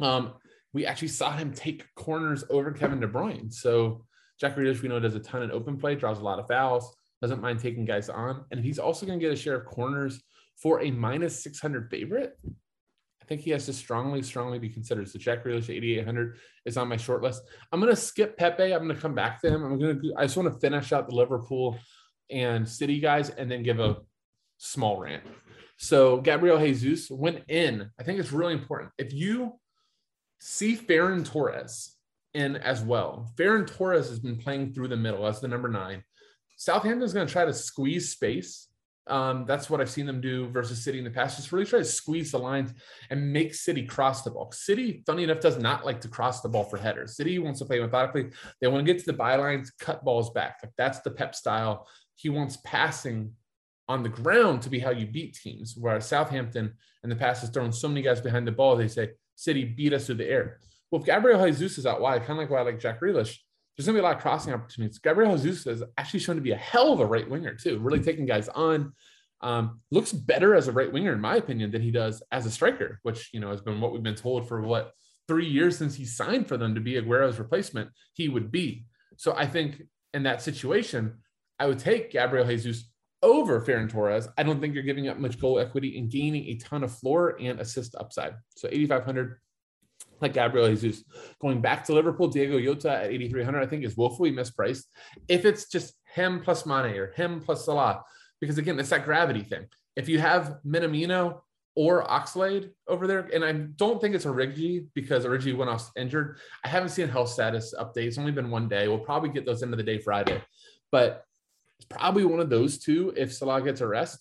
Um, 0.00 0.34
we 0.72 0.86
actually 0.86 1.08
saw 1.08 1.36
him 1.36 1.52
take 1.52 1.84
corners 1.94 2.44
over 2.50 2.70
Kevin 2.72 3.00
De 3.00 3.08
Bruyne. 3.08 3.52
So 3.52 4.04
Jack 4.38 4.56
Grealish, 4.56 4.82
we 4.82 4.88
know, 4.88 5.00
does 5.00 5.14
a 5.14 5.20
ton 5.20 5.42
in 5.42 5.50
open 5.50 5.78
play, 5.78 5.94
draws 5.94 6.18
a 6.18 6.24
lot 6.24 6.38
of 6.38 6.48
fouls, 6.48 6.94
doesn't 7.22 7.40
mind 7.40 7.60
taking 7.60 7.84
guys 7.84 8.08
on. 8.08 8.44
And 8.50 8.60
he's 8.60 8.78
also 8.78 9.06
going 9.06 9.18
to 9.18 9.24
get 9.24 9.32
a 9.32 9.36
share 9.36 9.56
of 9.56 9.66
corners 9.66 10.22
for 10.56 10.82
a 10.82 10.90
minus 10.90 11.42
600 11.42 11.90
favorite. 11.90 12.38
I 12.46 13.24
think 13.26 13.40
he 13.40 13.50
has 13.50 13.66
to 13.66 13.72
strongly, 13.72 14.22
strongly 14.22 14.58
be 14.58 14.68
considered. 14.68 15.08
So 15.08 15.18
Jack 15.18 15.44
Grealish 15.44 15.68
8,800 15.68 16.36
is 16.64 16.76
on 16.76 16.88
my 16.88 16.96
short 16.96 17.22
list. 17.22 17.42
I'm 17.72 17.80
going 17.80 17.92
to 17.92 18.00
skip 18.00 18.36
Pepe. 18.36 18.72
I'm 18.72 18.84
going 18.84 18.94
to 18.94 19.00
come 19.00 19.14
back 19.14 19.40
to 19.40 19.48
him. 19.48 19.64
I'm 19.64 19.78
going 19.78 20.00
to, 20.00 20.14
I 20.16 20.24
just 20.24 20.36
want 20.36 20.52
to 20.52 20.60
finish 20.60 20.92
out 20.92 21.08
the 21.08 21.14
Liverpool 21.14 21.78
and 22.30 22.68
City 22.68 23.00
guys 23.00 23.30
and 23.30 23.50
then 23.50 23.62
give 23.62 23.80
a 23.80 23.96
small 24.58 25.00
rant. 25.00 25.24
So 25.76 26.20
Gabriel 26.20 26.58
Jesus 26.58 27.10
went 27.10 27.44
in. 27.48 27.90
I 27.98 28.02
think 28.02 28.18
it's 28.18 28.32
really 28.32 28.54
important. 28.54 28.92
If 28.98 29.12
you 29.12 29.58
see 30.38 30.76
Ferran 30.76 31.24
Torres 31.24 31.96
in 32.34 32.56
as 32.56 32.82
well. 32.82 33.32
Ferran 33.36 33.66
Torres 33.66 34.08
has 34.08 34.20
been 34.20 34.36
playing 34.36 34.72
through 34.72 34.88
the 34.88 34.96
middle 34.96 35.26
as 35.26 35.40
the 35.40 35.48
number 35.48 35.68
nine. 35.68 36.04
Southampton's 36.56 37.12
going 37.12 37.26
to 37.26 37.32
try 37.32 37.44
to 37.44 37.54
squeeze 37.54 38.10
space. 38.10 38.68
Um, 39.08 39.44
that's 39.46 39.70
what 39.70 39.80
I've 39.80 39.90
seen 39.90 40.06
them 40.06 40.20
do 40.20 40.48
versus 40.48 40.82
City 40.82 40.98
in 40.98 41.04
the 41.04 41.10
past. 41.10 41.36
Just 41.36 41.52
really 41.52 41.64
try 41.64 41.78
to 41.78 41.84
squeeze 41.84 42.32
the 42.32 42.38
lines 42.38 42.72
and 43.08 43.32
make 43.32 43.54
City 43.54 43.84
cross 43.84 44.22
the 44.22 44.30
ball. 44.30 44.50
City, 44.52 45.02
funny 45.06 45.22
enough, 45.22 45.40
does 45.40 45.58
not 45.58 45.86
like 45.86 46.00
to 46.02 46.08
cross 46.08 46.40
the 46.40 46.48
ball 46.48 46.64
for 46.64 46.76
headers. 46.76 47.16
City 47.16 47.38
wants 47.38 47.60
to 47.60 47.66
play 47.66 47.80
methodically. 47.80 48.30
They 48.60 48.68
want 48.68 48.84
to 48.84 48.92
get 48.92 49.02
to 49.04 49.10
the 49.10 49.16
bylines, 49.16 49.68
cut 49.78 50.04
balls 50.04 50.30
back. 50.30 50.58
Like 50.62 50.72
that's 50.76 51.00
the 51.00 51.12
Pep 51.12 51.34
style. 51.34 51.86
He 52.16 52.30
wants 52.30 52.58
passing 52.64 53.32
on 53.88 54.02
the 54.02 54.08
ground 54.08 54.62
to 54.62 54.70
be 54.70 54.78
how 54.78 54.90
you 54.90 55.06
beat 55.06 55.34
teams. 55.34 55.74
Whereas 55.78 56.06
Southampton 56.06 56.74
in 57.04 57.10
the 57.10 57.16
past 57.16 57.40
has 57.42 57.50
thrown 57.50 57.72
so 57.72 57.88
many 57.88 58.02
guys 58.02 58.20
behind 58.20 58.46
the 58.46 58.52
ball, 58.52 58.76
they 58.76 58.88
say 58.88 59.10
City 59.36 59.64
beat 59.64 59.92
us 59.92 60.06
through 60.06 60.16
the 60.16 60.28
air. 60.28 60.58
Well, 60.90 61.00
if 61.00 61.06
Gabriel 61.06 61.44
Jesus 61.46 61.78
is 61.78 61.86
out 61.86 62.00
wide, 62.00 62.24
kind 62.24 62.32
of 62.32 62.38
like 62.38 62.50
why 62.50 62.58
I 62.58 62.62
like 62.62 62.80
Jack 62.80 63.00
Grealish, 63.00 63.38
there's 63.76 63.86
going 63.86 63.94
to 63.94 64.00
be 64.00 64.00
a 64.00 64.02
lot 64.02 64.16
of 64.16 64.22
crossing 64.22 64.54
opportunities. 64.54 64.98
Gabriel 64.98 65.36
Jesus 65.36 65.66
is 65.66 65.82
actually 65.98 66.20
shown 66.20 66.36
to 66.36 66.42
be 66.42 66.52
a 66.52 66.56
hell 66.56 66.92
of 66.92 67.00
a 67.00 67.06
right 67.06 67.28
winger, 67.28 67.54
too, 67.54 67.78
really 67.78 68.00
taking 68.00 68.26
guys 68.26 68.48
on. 68.48 68.92
Um, 69.42 69.80
looks 69.90 70.12
better 70.12 70.54
as 70.54 70.66
a 70.66 70.72
right 70.72 70.90
winger, 70.90 71.12
in 71.12 71.20
my 71.20 71.36
opinion, 71.36 71.70
than 71.70 71.82
he 71.82 71.90
does 71.90 72.22
as 72.32 72.46
a 72.46 72.50
striker, 72.50 73.00
which, 73.02 73.30
you 73.34 73.40
know, 73.40 73.50
has 73.50 73.60
been 73.60 73.80
what 73.80 73.92
we've 73.92 74.02
been 74.02 74.14
told 74.14 74.48
for 74.48 74.62
what 74.62 74.92
three 75.28 75.46
years 75.46 75.76
since 75.76 75.94
he 75.94 76.04
signed 76.04 76.48
for 76.48 76.56
them 76.56 76.74
to 76.74 76.80
be 76.80 76.96
Aguero's 76.96 77.38
replacement, 77.38 77.90
he 78.14 78.28
would 78.28 78.50
be. 78.50 78.86
So 79.16 79.34
I 79.36 79.46
think 79.46 79.82
in 80.14 80.22
that 80.22 80.40
situation, 80.40 81.16
I 81.58 81.66
would 81.66 81.78
take 81.78 82.12
Gabriel 82.12 82.46
Jesus 82.46 82.88
over 83.22 83.60
Ferran 83.60 83.90
Torres. 83.90 84.28
I 84.36 84.42
don't 84.42 84.60
think 84.60 84.74
you're 84.74 84.82
giving 84.82 85.08
up 85.08 85.18
much 85.18 85.40
goal 85.40 85.58
equity 85.58 85.98
and 85.98 86.10
gaining 86.10 86.46
a 86.48 86.56
ton 86.56 86.84
of 86.84 86.96
floor 86.96 87.36
and 87.40 87.60
assist 87.60 87.94
upside. 87.96 88.34
So 88.56 88.68
8,500 88.70 89.38
like 90.20 90.32
Gabriel 90.32 90.68
Jesus. 90.68 91.04
Going 91.40 91.60
back 91.60 91.84
to 91.84 91.92
Liverpool, 91.92 92.28
Diogo 92.28 92.60
Jota 92.60 93.04
at 93.04 93.10
8,300, 93.10 93.62
I 93.62 93.66
think 93.66 93.84
is 93.84 93.96
woefully 93.96 94.32
mispriced. 94.32 94.84
If 95.28 95.44
it's 95.44 95.68
just 95.68 95.94
him 96.14 96.40
plus 96.40 96.66
Mane 96.66 96.96
or 96.96 97.12
him 97.12 97.40
plus 97.40 97.64
Salah, 97.64 98.02
because 98.40 98.58
again, 98.58 98.78
it's 98.78 98.90
that 98.90 99.04
gravity 99.04 99.42
thing. 99.42 99.66
If 99.94 100.08
you 100.08 100.18
have 100.18 100.58
Minamino 100.66 101.40
or 101.74 102.04
Oxlade 102.06 102.70
over 102.88 103.06
there, 103.06 103.28
and 103.34 103.44
I 103.44 103.52
don't 103.52 104.00
think 104.00 104.14
it's 104.14 104.24
Origi 104.24 104.86
because 104.94 105.26
Origi 105.26 105.54
went 105.54 105.70
off 105.70 105.90
injured. 105.96 106.38
I 106.64 106.68
haven't 106.68 106.88
seen 106.88 107.08
health 107.08 107.28
status 107.28 107.74
updates. 107.78 108.18
Only 108.18 108.32
been 108.32 108.50
one 108.50 108.68
day. 108.68 108.88
We'll 108.88 108.98
probably 108.98 109.28
get 109.28 109.44
those 109.44 109.62
into 109.62 109.76
the 109.76 109.82
day 109.82 109.98
Friday, 109.98 110.42
but 110.90 111.25
it's 111.78 111.86
probably 111.88 112.24
one 112.24 112.40
of 112.40 112.50
those 112.50 112.78
two 112.78 113.12
if 113.16 113.32
Salah 113.32 113.62
gets 113.62 113.80
a 113.80 113.86
rest. 113.86 114.18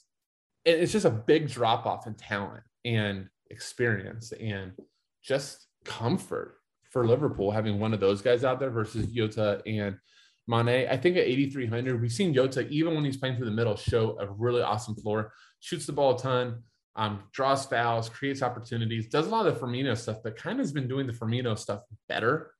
And 0.66 0.80
it's 0.80 0.92
just 0.92 1.06
a 1.06 1.12
big 1.12 1.50
drop 1.50 1.86
off 1.86 2.08
in 2.08 2.16
talent 2.16 2.64
and 2.84 3.30
experience 3.50 4.32
and 4.32 4.74
just 5.24 5.68
comfort 5.86 6.58
for 6.90 7.06
Liverpool 7.06 7.52
having 7.52 7.80
one 7.80 7.94
of 7.94 8.00
those 8.00 8.22
guys 8.22 8.44
out 8.44 8.60
there 8.60 8.70
versus 8.70 9.08
Jota 9.08 9.62
and 9.66 9.98
Mane. 10.48 10.88
I 10.90 10.98
think 10.98 11.18
at 11.18 11.28
8,300, 11.28 12.02
we've 12.02 12.12
seen 12.12 12.34
Jota, 12.34 12.68
even 12.70 12.96
when 12.96 13.06
he's 13.06 13.18
playing 13.18 13.38
through 13.38 13.48
the 13.48 13.52
middle, 13.52 13.76
show 13.76 14.18
a 14.20 14.28
really 14.28 14.62
awesome 14.62 14.96
floor, 14.96 15.34
shoots 15.60 15.86
the 15.86 15.92
ball 15.92 16.16
a 16.16 16.18
ton, 16.18 16.64
um, 16.96 17.24
draws 17.34 17.66
fouls, 17.66 18.10
creates 18.10 18.42
opportunities, 18.42 19.08
does 19.08 19.28
a 19.28 19.30
lot 19.30 19.46
of 19.46 19.54
the 19.54 19.60
Firmino 19.60 19.98
stuff, 19.98 20.18
but 20.24 20.38
kind 20.38 20.60
of 20.60 20.64
has 20.64 20.72
been 20.72 20.88
doing 20.88 21.08
the 21.08 21.14
Firmino 21.14 21.58
stuff 21.58 21.82
better. 22.08 22.52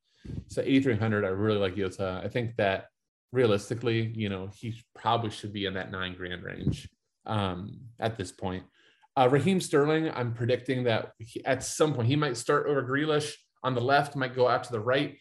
So 0.48 0.62
8,300, 0.62 1.24
I 1.24 1.28
really 1.28 1.58
like 1.58 1.76
Jota. 1.76 2.20
I 2.22 2.28
think 2.28 2.56
that 2.56 2.88
realistically, 3.32 4.12
you 4.14 4.28
know, 4.28 4.50
he 4.54 4.82
probably 4.94 5.30
should 5.30 5.52
be 5.52 5.66
in 5.66 5.74
that 5.74 5.90
nine 5.90 6.14
grand 6.14 6.42
range 6.42 6.88
um, 7.26 7.80
at 7.98 8.16
this 8.16 8.32
point. 8.32 8.64
Uh, 9.16 9.28
Raheem 9.30 9.60
Sterling, 9.60 10.10
I'm 10.14 10.34
predicting 10.34 10.84
that 10.84 11.12
he, 11.18 11.44
at 11.44 11.64
some 11.64 11.94
point 11.94 12.08
he 12.08 12.16
might 12.16 12.36
start 12.36 12.66
over 12.66 12.82
Grealish 12.82 13.32
on 13.62 13.74
the 13.74 13.80
left, 13.80 14.14
might 14.16 14.36
go 14.36 14.46
out 14.46 14.64
to 14.64 14.72
the 14.72 14.80
right, 14.80 15.16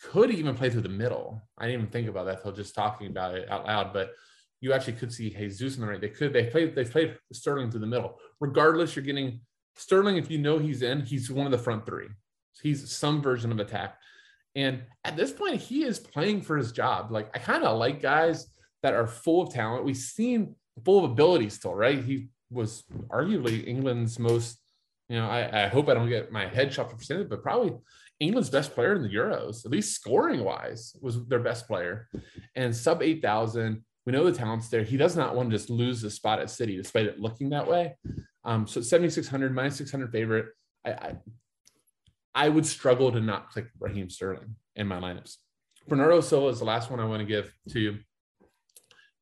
could 0.00 0.30
even 0.30 0.54
play 0.54 0.70
through 0.70 0.82
the 0.82 0.88
middle. 0.88 1.42
I 1.58 1.66
didn't 1.66 1.80
even 1.80 1.92
think 1.92 2.08
about 2.08 2.26
that 2.26 2.38
until 2.38 2.52
just 2.52 2.74
talking 2.74 3.08
about 3.08 3.34
it 3.34 3.50
out 3.50 3.66
loud, 3.66 3.92
but 3.92 4.12
you 4.60 4.72
actually 4.72 4.94
could 4.94 5.12
see 5.12 5.30
Jesus 5.30 5.74
on 5.74 5.82
the 5.82 5.86
right. 5.88 6.00
They 6.00 6.08
could, 6.08 6.32
they 6.32 6.44
played, 6.44 6.74
they 6.74 6.84
played 6.84 7.18
Sterling 7.32 7.70
through 7.70 7.80
the 7.80 7.86
middle. 7.86 8.18
Regardless, 8.40 8.94
you're 8.94 9.04
getting 9.04 9.40
Sterling, 9.76 10.16
if 10.16 10.30
you 10.30 10.38
know 10.38 10.58
he's 10.58 10.82
in, 10.82 11.02
he's 11.02 11.30
one 11.30 11.46
of 11.46 11.52
the 11.52 11.58
front 11.58 11.86
three. 11.86 12.08
He's 12.62 12.90
some 12.90 13.22
version 13.22 13.52
of 13.52 13.60
attack. 13.60 13.96
And 14.54 14.82
at 15.04 15.16
this 15.16 15.32
point, 15.32 15.60
he 15.60 15.84
is 15.84 15.98
playing 15.98 16.42
for 16.42 16.56
his 16.56 16.72
job. 16.72 17.10
Like 17.10 17.30
I 17.34 17.38
kind 17.38 17.64
of 17.64 17.78
like 17.78 18.02
guys 18.02 18.46
that 18.82 18.94
are 18.94 19.06
full 19.06 19.42
of 19.42 19.52
talent. 19.52 19.84
We've 19.84 19.96
seen 19.96 20.54
full 20.84 21.04
of 21.04 21.10
ability 21.10 21.50
still, 21.50 21.74
right? 21.74 22.02
He 22.02 22.28
was 22.50 22.84
arguably 23.08 23.66
England's 23.66 24.18
most, 24.18 24.58
you 25.08 25.16
know, 25.16 25.28
I, 25.28 25.64
I 25.64 25.68
hope 25.68 25.88
I 25.88 25.94
don't 25.94 26.08
get 26.08 26.32
my 26.32 26.46
head 26.46 26.72
chopped 26.72 26.92
for 26.92 27.02
saying 27.02 27.22
it, 27.22 27.30
but 27.30 27.42
probably 27.42 27.72
England's 28.20 28.50
best 28.50 28.74
player 28.74 28.94
in 28.94 29.02
the 29.02 29.08
Euros, 29.08 29.64
at 29.64 29.70
least 29.70 29.94
scoring 29.94 30.42
wise, 30.42 30.96
was 31.00 31.24
their 31.26 31.38
best 31.38 31.66
player. 31.66 32.08
And 32.54 32.74
sub 32.74 33.02
8,000, 33.02 33.84
we 34.06 34.12
know 34.12 34.24
the 34.24 34.32
talent's 34.32 34.68
there. 34.68 34.82
He 34.82 34.96
does 34.96 35.16
not 35.16 35.36
want 35.36 35.50
to 35.50 35.56
just 35.56 35.70
lose 35.70 36.00
the 36.00 36.10
spot 36.10 36.40
at 36.40 36.50
City, 36.50 36.76
despite 36.76 37.06
it 37.06 37.20
looking 37.20 37.50
that 37.50 37.68
way. 37.68 37.96
Um, 38.44 38.66
so 38.66 38.80
7,600, 38.80 39.54
minus 39.54 39.76
600 39.76 40.10
favorite. 40.10 40.46
I, 40.84 40.90
I, 40.90 41.16
I 42.38 42.48
would 42.48 42.64
struggle 42.64 43.10
to 43.10 43.20
not 43.20 43.50
click 43.50 43.66
Raheem 43.80 44.08
Sterling 44.08 44.54
in 44.76 44.86
my 44.86 45.00
lineups. 45.00 45.38
Bernardo 45.88 46.20
Silva 46.20 46.46
is 46.46 46.60
the 46.60 46.64
last 46.64 46.88
one 46.88 47.00
I 47.00 47.04
want 47.04 47.18
to 47.18 47.26
give 47.26 47.52
to 47.70 47.80
you. 47.80 47.98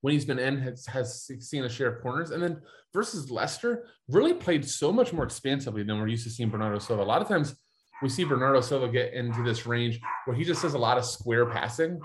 When 0.03 0.13
he's 0.13 0.27
been 0.27 0.39
in, 0.39 0.59
has, 0.59 0.85
has 0.85 1.25
seen 1.41 1.65
a 1.65 1.69
share 1.71 1.89
of 1.89 2.03
corners. 2.03 2.31
And 2.31 2.43
then 2.43 2.61
versus 2.93 3.31
Leicester, 3.31 3.87
really 4.07 4.35
played 4.35 4.69
so 4.69 4.93
much 4.93 5.15
more 5.15 5.25
expansively 5.25 5.83
than 5.83 5.99
we're 5.99 6.09
used 6.09 6.25
to 6.25 6.31
seeing 6.31 6.51
Bernardo 6.51 6.79
Silva. 6.79 7.03
A 7.03 7.05
lot 7.05 7.23
of 7.23 7.29
times 7.29 7.55
we 8.03 8.11
see 8.11 8.25
Bernardo 8.25 8.61
Silva 8.61 8.87
get 8.87 9.15
into 9.15 9.43
this 9.43 9.65
range 9.65 9.99
where 10.27 10.37
he 10.37 10.45
just 10.45 10.61
does 10.61 10.75
a 10.75 10.79
lot 10.79 10.99
of 10.99 11.07
square 11.07 11.47
passing. 11.47 11.99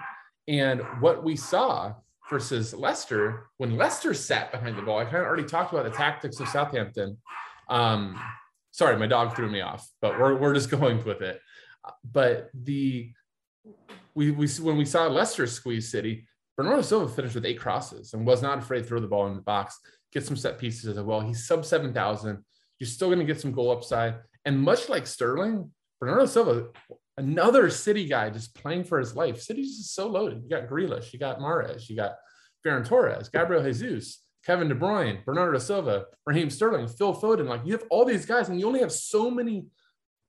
And 0.48 0.80
what 1.02 1.26
we 1.26 1.36
saw 1.36 1.94
versus 2.30 2.74
Leicester, 2.74 3.48
when 3.58 3.76
Leicester 3.76 4.14
sat 4.14 4.54
behind 4.54 4.78
the 4.78 4.82
ball, 4.82 5.00
I 5.00 5.04
kind 5.04 5.18
of 5.18 5.24
already 5.24 5.44
talked 5.44 5.74
about 5.74 5.84
the 5.84 5.92
tactics 5.92 6.40
of 6.40 6.48
Southampton. 6.48 7.18
Um, 7.68 8.18
sorry, 8.72 8.98
my 8.98 9.08
dog 9.08 9.36
threw 9.36 9.50
me 9.50 9.62
off, 9.62 9.88
but 10.02 10.20
we're, 10.20 10.36
we're 10.36 10.54
just 10.54 10.72
going 10.80 11.04
with 11.04 11.22
it. 11.22 11.40
But 12.04 12.50
the 12.54 13.12
we, 14.14 14.32
we 14.32 14.48
when 14.48 14.78
we 14.78 14.86
saw 14.86 15.08
Leicester 15.08 15.48
squeeze 15.48 15.90
City, 15.90 16.28
Bernardo 16.58 16.82
Silva 16.82 17.12
finished 17.14 17.36
with 17.36 17.46
eight 17.46 17.60
crosses 17.60 18.14
and 18.14 18.26
was 18.26 18.42
not 18.42 18.60
afraid 18.60 18.80
to 18.82 18.86
throw 18.86 19.00
the 19.00 19.08
ball 19.08 19.28
in 19.28 19.36
the 19.36 19.42
box, 19.42 19.80
get 20.12 20.26
some 20.26 20.36
set 20.36 20.60
pieces 20.60 20.98
as 20.98 21.04
well. 21.04 21.22
He's 21.22 21.48
sub 21.48 21.66
7,000. 21.66 22.44
You're 22.80 22.88
still 22.88 23.08
going 23.08 23.20
to 23.20 23.26
get 23.26 23.40
some 23.40 23.52
goal 23.52 23.72
upside. 23.72 24.16
And 24.46 24.62
much 24.62 24.90
like 24.90 25.08
Sterling, 25.08 25.72
Bernardo 26.00 26.26
Silva, 26.26 26.68
another 27.18 27.70
City 27.70 28.06
guy 28.08 28.30
just 28.30 28.54
playing 28.56 28.84
for 28.84 29.00
his 29.00 29.16
life. 29.16 29.42
City's 29.42 29.78
just 29.78 29.96
so 29.96 30.08
loaded. 30.08 30.44
You 30.44 30.50
got 30.50 30.68
Grealish, 30.68 31.14
you 31.14 31.20
got 31.20 31.40
Mahrez, 31.40 31.90
you 31.90 31.96
got 31.96 32.16
Ferran 32.66 32.86
Torres, 32.86 33.30
Gabriel 33.30 33.64
Jesus, 33.64 34.24
Kevin 34.46 34.68
De 34.68 34.76
Bruyne, 34.76 35.24
Bernardo 35.24 35.60
Silva, 35.60 36.06
Raheem 36.26 36.50
Sterling, 36.50 36.88
Phil 36.88 37.14
Foden. 37.14 37.48
Like 37.48 37.62
you 37.66 37.74
have 37.74 37.86
all 37.90 38.06
these 38.06 38.26
guys, 38.26 38.50
and 38.50 38.60
you 38.60 38.68
only 38.68 38.80
have 38.80 38.92
so 38.92 39.30
many 39.30 39.66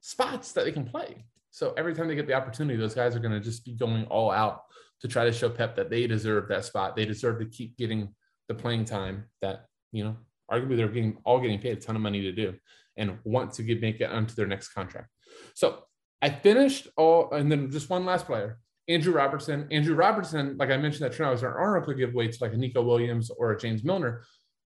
spots 0.01 0.53
that 0.53 0.65
they 0.65 0.73
can 0.73 0.85
play. 0.85 1.25
So 1.51 1.75
every 1.77 1.95
time 1.95 2.09
they 2.09 2.15
get 2.15 2.27
the 2.27 2.35
opportunity, 2.35 2.79
those 2.79 2.95
guys 2.95 3.15
are 3.15 3.21
going 3.21 3.33
to 3.33 3.41
just 3.41 3.65
be 3.65 3.73
going 3.73 4.05
all 4.07 4.31
out 4.31 4.63
to 5.01 5.09
try 5.09 5.25
to 5.25 5.33
show 5.33 5.49
Pep 5.51 5.77
that 5.77 5.91
they 5.91 6.07
deserve 6.07 6.49
that 6.49 6.65
spot. 6.65 6.97
They 6.97 7.05
deserve 7.05 7.39
to 7.41 7.47
keep 7.47 7.77
getting 7.77 8.15
the 8.49 8.55
playing 8.55 8.85
time 8.85 9.25
that, 9.43 9.67
you 9.93 10.05
know, 10.05 10.17
arguably 10.51 10.77
they're 10.77 10.89
getting 10.89 11.19
all 11.25 11.41
getting 11.41 11.59
paid 11.59 11.77
a 11.77 11.81
ton 11.81 11.97
of 11.97 12.03
money 12.03 12.23
to 12.23 12.33
do 12.33 12.55
and 12.97 13.19
want 13.25 13.53
to 13.55 13.63
get 13.63 13.81
make 13.81 14.01
it 14.01 14.11
onto 14.11 14.35
their 14.35 14.47
next 14.47 14.69
contract. 14.69 15.09
So 15.55 15.85
I 16.21 16.31
finished 16.31 16.89
all, 16.97 17.33
and 17.33 17.51
then 17.51 17.71
just 17.71 17.91
one 17.91 18.05
last 18.05 18.27
player, 18.27 18.59
Andrew 18.89 19.13
Robertson. 19.13 19.69
Andrew 19.71 19.95
Robertson, 19.95 20.57
like 20.59 20.71
I 20.71 20.77
mentioned, 20.77 21.05
that 21.05 21.15
Trent 21.15 21.29
Alexander-Arnold 21.29 21.85
could 21.85 21.99
give 21.99 22.15
way 22.15 22.29
to 22.29 22.39
like 22.41 22.53
a 22.53 22.57
Neco 22.57 22.83
Williams 22.83 23.31
or 23.31 23.53
a 23.53 23.59
James 23.59 23.85
Milner. 23.85 24.23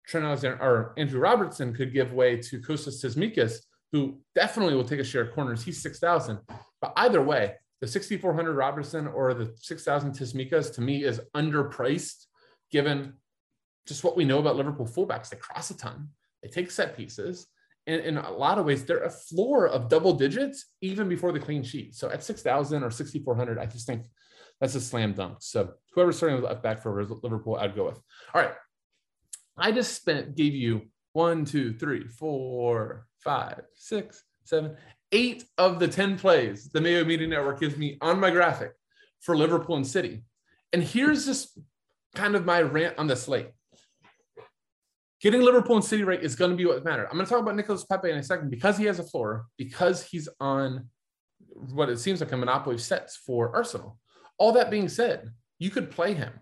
Trent 0.07 0.25
Alexander 0.25 0.63
or 0.63 0.95
Andrew 0.97 1.21
Robertson 1.21 1.75
could 1.75 1.93
give 1.93 2.13
way 2.13 2.37
to 2.37 2.61
Kostas 2.61 3.05
Tsimikas, 3.05 3.59
who 3.93 4.21
definitely 4.35 4.75
will 4.75 4.85
take 4.85 5.01
a 5.01 5.05
share 5.05 5.23
of 5.23 5.35
corners. 5.35 5.63
He's 5.63 5.83
6,000. 5.83 6.39
But 6.81 6.93
either 6.97 7.23
way, 7.23 7.55
the 7.81 7.87
6,400 7.87 8.55
Robertson 8.55 9.07
or 9.07 9.35
the 9.35 9.53
6,000 9.57 10.13
Tsimikas 10.13 10.75
to 10.75 10.81
me 10.81 11.05
is 11.05 11.21
underpriced 11.35 12.27
given 12.71 13.15
just 13.87 14.03
what 14.03 14.17
we 14.17 14.25
know 14.25 14.39
about 14.39 14.57
Liverpool 14.57 14.87
fullbacks. 14.87 15.29
They 15.29 15.37
cross 15.37 15.71
a 15.71 15.77
ton, 15.77 16.09
they 16.43 16.49
take 16.49 16.71
set 16.71 16.97
pieces. 16.97 17.47
And 17.87 18.01
in 18.01 18.19
a 18.19 18.31
lot 18.31 18.59
of 18.59 18.67
ways, 18.67 18.85
they're 18.85 19.05
a 19.05 19.11
floor 19.11 19.69
of 19.69 19.89
double 19.89 20.13
digits 20.13 20.67
even 20.81 21.09
before 21.09 21.33
the 21.33 21.39
clean 21.39 21.63
sheet. 21.63 21.95
So 21.95 22.11
at 22.11 22.25
6,000 22.25 22.83
or 22.83 22.91
6,400, 22.91 23.59
I 23.59 23.67
just 23.67 23.87
think 23.87 24.03
that's 24.61 24.75
a 24.75 24.81
slam 24.81 25.13
dunk. 25.13 25.37
So 25.41 25.75
whoever's 25.93 26.17
starting 26.17 26.37
with 26.37 26.45
left 26.45 26.63
back 26.63 26.83
for 26.83 27.05
Liverpool, 27.23 27.57
I'd 27.57 27.77
go 27.77 27.87
with. 27.87 28.01
All 28.35 28.43
right. 28.43 28.53
I 29.57 29.73
just 29.73 29.95
spent, 29.95 30.37
gave 30.37 30.55
you 30.55 30.83
one, 31.13 31.45
two, 31.45 31.73
three, 31.73 32.09
four, 32.09 33.07
five, 33.21 33.63
six, 33.75 34.25
seven, 34.45 34.77
eight 35.13 35.45
of 35.57 35.79
the 35.79 35.89
10 35.89 36.19
plays 36.19 36.69
the 36.69 36.81
Mayo 36.81 37.05
Media 37.05 37.27
Network 37.27 37.61
gives 37.61 37.77
me 37.77 37.97
on 38.01 38.21
my 38.21 38.31
graphic 38.31 38.73
for 39.21 39.37
Liverpool 39.37 39.77
and 39.77 39.87
City. 39.87 40.25
And 40.73 40.83
here's 40.83 41.27
just 41.27 41.59
kind 42.15 42.35
of 42.35 42.45
my 42.45 42.63
rant 42.63 42.99
on 42.99 43.07
the 43.07 43.17
slate. 43.17 43.51
Getting 45.21 45.43
Liverpool 45.43 45.77
and 45.77 45.85
City 45.85 46.03
right 46.03 46.23
is 46.23 46.37
going 46.37 46.51
to 46.51 46.57
be 46.57 46.67
what 46.67 46.85
matters. 46.85 47.09
I'm 47.11 47.17
going 47.17 47.27
to 47.27 47.31
talk 47.31 47.41
about 47.41 47.57
Nicolas 47.57 47.85
Pepe 47.85 48.11
in 48.11 48.19
a 48.19 48.23
second 48.23 48.51
because 48.51 48.77
he 48.77 48.85
has 48.85 48.99
a 48.99 49.05
floor, 49.05 49.47
because 49.57 50.03
he's 50.03 50.29
on 50.41 50.89
what 51.73 51.89
it 51.89 51.99
seems 51.99 52.21
like 52.21 52.33
a 52.33 52.37
monopoly 52.37 52.75
of 52.75 52.83
sets 52.83 53.17
for 53.17 53.55
Arsenal. 53.57 53.99
All 54.39 54.53
that 54.53 54.71
being 54.71 54.89
said, 54.89 55.31
you 55.59 55.71
could 55.71 55.91
play 55.91 56.13
him, 56.13 56.33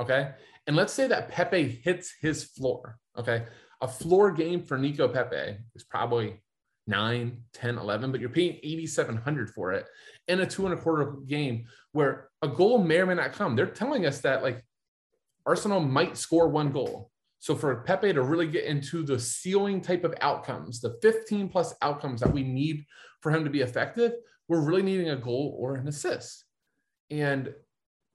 okay? 0.00 0.32
And 0.66 0.74
let's 0.74 0.92
say 0.92 1.06
that 1.06 1.28
Pepe 1.28 1.80
hits 1.84 2.14
his 2.20 2.44
floor, 2.44 2.98
okay? 3.16 3.44
A 3.80 3.86
floor 3.86 4.32
game 4.32 4.62
for 4.62 4.78
Nico 4.78 5.06
Pepe 5.06 5.58
is 5.76 5.84
probably 5.84 6.42
9, 6.86 7.38
10, 7.52 7.78
11, 7.78 8.10
but 8.10 8.20
you're 8.20 8.30
paying 8.30 8.58
8,700 8.62 9.50
for 9.50 9.72
it 9.72 9.86
in 10.28 10.40
a 10.40 10.46
two 10.46 10.66
and 10.66 10.74
a 10.74 10.76
quarter 10.76 11.12
game 11.26 11.66
where 11.92 12.28
a 12.42 12.48
goal 12.48 12.78
may 12.78 12.98
or 12.98 13.06
may 13.06 13.14
not 13.14 13.32
come. 13.32 13.56
They're 13.56 13.66
telling 13.66 14.06
us 14.06 14.20
that 14.20 14.42
like 14.42 14.64
Arsenal 15.46 15.80
might 15.80 16.16
score 16.16 16.48
one 16.48 16.72
goal. 16.72 17.10
So 17.44 17.54
for 17.54 17.82
Pepe 17.82 18.14
to 18.14 18.22
really 18.22 18.46
get 18.46 18.64
into 18.64 19.02
the 19.02 19.20
ceiling 19.20 19.82
type 19.82 20.02
of 20.02 20.14
outcomes, 20.22 20.80
the 20.80 20.96
15 21.02 21.50
plus 21.50 21.74
outcomes 21.82 22.22
that 22.22 22.32
we 22.32 22.42
need 22.42 22.86
for 23.20 23.30
him 23.30 23.44
to 23.44 23.50
be 23.50 23.60
effective, 23.60 24.14
we're 24.48 24.62
really 24.62 24.80
needing 24.80 25.10
a 25.10 25.16
goal 25.16 25.54
or 25.60 25.74
an 25.74 25.86
assist. 25.86 26.46
And 27.10 27.52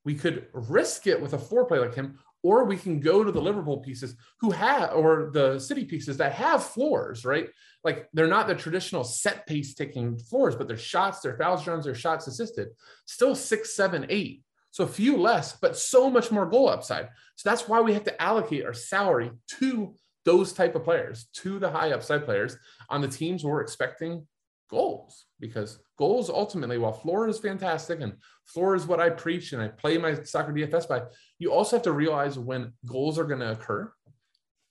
we 0.04 0.16
could 0.16 0.48
risk 0.52 1.06
it 1.06 1.22
with 1.22 1.34
a 1.34 1.38
four 1.38 1.66
play 1.66 1.78
like 1.78 1.94
him, 1.94 2.18
or 2.42 2.64
we 2.64 2.76
can 2.76 3.00
go 3.00 3.24
to 3.24 3.32
the 3.32 3.40
Liverpool 3.40 3.78
pieces 3.78 4.16
who 4.40 4.50
have, 4.50 4.94
or 4.96 5.30
the 5.32 5.60
City 5.60 5.86
pieces 5.86 6.18
that 6.18 6.34
have 6.34 6.64
floors, 6.64 7.24
right? 7.24 7.50
Like 7.84 8.10
they're 8.14 8.26
not 8.26 8.48
the 8.48 8.56
traditional 8.56 9.04
set 9.04 9.46
piece 9.46 9.76
taking 9.76 10.18
floors, 10.18 10.56
but 10.56 10.68
they're 10.68 10.76
shots, 10.76 11.20
their 11.20 11.38
fouls 11.38 11.68
runs, 11.68 11.86
their 11.86 11.94
shots 11.94 12.26
assisted. 12.26 12.70
Still 13.06 13.36
six, 13.36 13.76
seven, 13.76 14.08
eight. 14.10 14.42
So 14.72 14.84
a 14.84 14.88
few 14.88 15.18
less, 15.18 15.54
but 15.54 15.78
so 15.78 16.10
much 16.10 16.32
more 16.32 16.46
goal 16.46 16.70
upside. 16.70 17.10
So 17.36 17.50
that's 17.50 17.68
why 17.68 17.82
we 17.82 17.94
have 17.94 18.04
to 18.04 18.22
allocate 18.22 18.66
our 18.66 18.74
salary 18.74 19.32
to 19.60 19.96
those 20.26 20.54
type 20.54 20.76
of 20.76 20.84
players, 20.84 21.28
to 21.34 21.60
the 21.60 21.70
high 21.70 21.92
upside 21.92 22.26
players 22.26 22.58
on 22.90 23.02
the 23.02 23.08
teams 23.08 23.44
we're 23.44 23.62
expecting 23.62 24.28
goals 24.70 25.26
because 25.40 25.80
goals 25.98 26.30
ultimately, 26.30 26.78
while 26.78 26.94
floor 26.94 27.28
is 27.28 27.40
fantastic 27.40 28.02
and 28.02 28.14
floor 28.46 28.76
is 28.76 28.86
what 28.86 29.00
I 29.00 29.10
preach 29.10 29.54
and 29.54 29.62
I 29.62 29.70
play 29.70 29.98
my 29.98 30.22
soccer 30.24 30.54
DFS 30.54 30.88
by, 30.88 31.04
you 31.40 31.52
also 31.52 31.78
have 31.78 31.84
to 31.84 31.92
realize 31.92 32.38
when 32.38 32.74
goals 32.86 33.18
are 33.18 33.26
going 33.26 33.40
to 33.40 33.52
occur, 33.52 33.92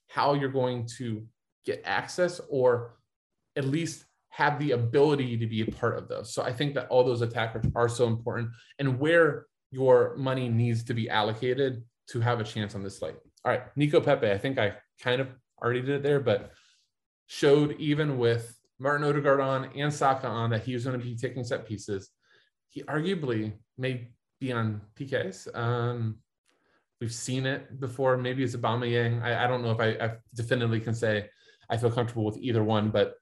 how 0.08 0.34
you're 0.34 0.48
going 0.48 0.86
to 0.98 1.26
get 1.66 1.82
access 1.84 2.40
or 2.48 2.94
at 3.56 3.64
least 3.64 4.04
have 4.30 4.58
the 4.58 4.70
ability 4.72 5.36
to 5.36 5.46
be 5.46 5.62
a 5.62 5.66
part 5.66 5.98
of 5.98 6.08
those. 6.08 6.32
So 6.32 6.42
I 6.42 6.52
think 6.52 6.74
that 6.74 6.88
all 6.88 7.02
those 7.02 7.22
attackers 7.22 7.66
are 7.74 7.88
so 7.88 8.06
important 8.06 8.50
and 8.78 9.00
where 9.00 9.46
your 9.70 10.16
money 10.16 10.48
needs 10.48 10.84
to 10.84 10.94
be 10.94 11.10
allocated 11.10 11.82
to 12.08 12.20
have 12.20 12.40
a 12.40 12.44
chance 12.44 12.74
on 12.74 12.82
this 12.82 12.98
slate. 12.98 13.16
All 13.44 13.52
right, 13.52 13.62
Nico 13.76 14.00
Pepe, 14.00 14.30
I 14.30 14.38
think 14.38 14.58
I 14.58 14.74
kind 15.00 15.20
of 15.20 15.28
already 15.62 15.80
did 15.80 15.96
it 15.96 16.02
there, 16.02 16.20
but 16.20 16.52
showed 17.26 17.76
even 17.78 18.18
with 18.18 18.56
Martin 18.78 19.06
Odegaard 19.06 19.40
on 19.40 19.70
and 19.76 19.92
Saka 19.92 20.26
on 20.26 20.50
that 20.50 20.62
he 20.62 20.74
was 20.74 20.84
going 20.84 20.98
to 20.98 21.04
be 21.04 21.16
taking 21.16 21.44
set 21.44 21.66
pieces. 21.66 22.10
He 22.70 22.82
arguably 22.84 23.52
may 23.76 24.08
be 24.40 24.52
on 24.52 24.80
PKs. 24.98 25.54
Um, 25.56 26.18
we've 27.00 27.12
seen 27.12 27.46
it 27.46 27.80
before. 27.80 28.16
Maybe 28.16 28.44
it's 28.44 28.56
Aubameyang. 28.56 29.22
I, 29.22 29.44
I 29.44 29.46
don't 29.46 29.62
know 29.62 29.72
if 29.72 29.80
I, 29.80 30.04
I 30.04 30.16
definitively 30.34 30.80
can 30.80 30.94
say 30.94 31.28
I 31.68 31.76
feel 31.76 31.90
comfortable 31.90 32.24
with 32.24 32.38
either 32.38 32.62
one, 32.62 32.90
but 32.90 33.14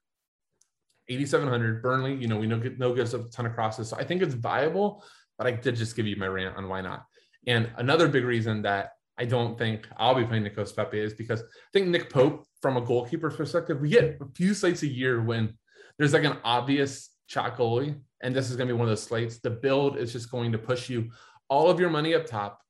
8,700 1.09 1.81
Burnley, 1.81 2.15
you 2.15 2.27
know, 2.27 2.37
we 2.37 2.47
know 2.47 2.61
no 2.77 2.93
gives 2.93 3.13
a 3.13 3.23
ton 3.29 3.45
of 3.45 3.53
crosses. 3.53 3.89
So 3.89 3.97
I 3.97 4.03
think 4.03 4.21
it's 4.21 4.33
viable, 4.33 5.03
but 5.37 5.47
I 5.47 5.51
did 5.51 5.75
just 5.75 5.95
give 5.95 6.07
you 6.07 6.15
my 6.15 6.27
rant 6.27 6.57
on 6.57 6.67
why 6.67 6.81
not. 6.81 7.05
And 7.45 7.69
another 7.77 8.07
big 8.07 8.25
reason 8.25 8.61
that 8.63 8.91
I 9.17 9.25
don't 9.25 9.57
think 9.57 9.87
I'll 9.97 10.15
be 10.15 10.25
playing 10.25 10.43
Nicolas 10.43 10.71
Pepe 10.71 10.99
is 10.99 11.13
because 11.13 11.41
I 11.41 11.69
think 11.73 11.87
Nick 11.87 12.11
Pope, 12.11 12.45
from 12.61 12.77
a 12.77 12.81
goalkeeper 12.81 13.31
perspective, 13.31 13.79
we 13.81 13.89
get 13.89 14.17
a 14.21 14.25
few 14.35 14.53
slates 14.53 14.83
a 14.83 14.87
year 14.87 15.21
when 15.23 15.53
there's 15.97 16.13
like 16.13 16.23
an 16.23 16.37
obvious 16.43 17.09
shot 17.27 17.57
goalie, 17.57 17.99
and 18.21 18.35
this 18.35 18.49
is 18.49 18.55
going 18.55 18.67
to 18.67 18.73
be 18.73 18.77
one 18.77 18.87
of 18.87 18.91
those 18.91 19.03
slates. 19.03 19.39
The 19.39 19.49
build 19.49 19.97
is 19.97 20.13
just 20.13 20.31
going 20.31 20.51
to 20.51 20.57
push 20.57 20.89
you 20.89 21.09
all 21.49 21.69
of 21.69 21.79
your 21.79 21.89
money 21.89 22.13
up 22.13 22.25
top 22.25 22.61